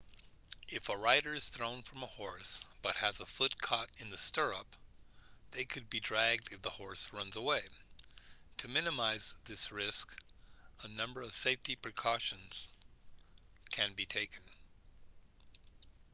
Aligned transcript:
if 0.67 0.89
a 0.89 0.97
rider 0.97 1.35
is 1.35 1.49
thrown 1.49 1.83
from 1.83 2.01
a 2.01 2.07
horse 2.07 2.65
but 2.81 2.95
has 2.95 3.19
a 3.19 3.25
foot 3.27 3.59
caught 3.59 3.91
in 3.99 4.09
the 4.09 4.17
stirrup 4.17 4.75
they 5.51 5.63
could 5.63 5.91
be 5.91 5.99
dragged 5.99 6.51
if 6.51 6.59
the 6.63 6.71
horse 6.71 7.07
runs 7.13 7.35
away 7.35 7.61
to 8.57 8.67
minimize 8.67 9.35
this 9.45 9.71
risk 9.71 10.17
a 10.83 10.87
number 10.87 11.21
of 11.21 11.35
safety 11.35 11.75
precautions 11.75 12.67
can 13.69 13.93
be 13.93 14.07
taken 14.07 14.41